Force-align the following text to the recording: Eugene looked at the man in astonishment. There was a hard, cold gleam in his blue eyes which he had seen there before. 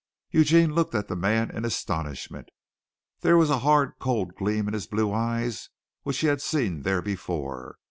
Eugene 0.31 0.73
looked 0.73 0.95
at 0.95 1.09
the 1.09 1.15
man 1.15 1.51
in 1.51 1.63
astonishment. 1.63 2.49
There 3.19 3.37
was 3.37 3.51
a 3.51 3.59
hard, 3.59 3.93
cold 3.99 4.33
gleam 4.33 4.67
in 4.67 4.73
his 4.73 4.87
blue 4.87 5.13
eyes 5.13 5.69
which 6.01 6.17
he 6.21 6.25
had 6.25 6.41
seen 6.41 6.81
there 6.81 7.03
before. 7.03 7.77